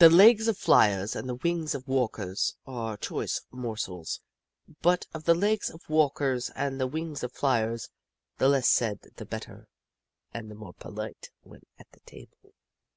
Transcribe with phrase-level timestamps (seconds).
[0.00, 4.20] The legs of fliers and the wings of walkers are choice morsels,
[4.82, 7.88] but of the legs of walkers and the wings of fliers,
[8.38, 9.68] the less said the better,
[10.32, 12.52] and the more polite when at the table.